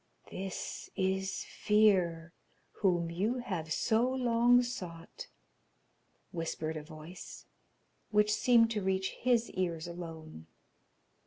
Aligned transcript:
'This 0.31 0.89
is 0.95 1.43
fear 1.43 2.33
whom 2.81 3.11
you 3.11 3.37
have 3.37 3.71
so 3.71 4.09
long 4.11 4.63
sought,' 4.63 5.27
whispered 6.31 6.75
a 6.75 6.81
voice, 6.81 7.45
which 8.09 8.33
seemed 8.33 8.71
to 8.71 8.81
reach 8.81 9.11
his 9.19 9.51
ears 9.51 9.87
alone. 9.87 10.47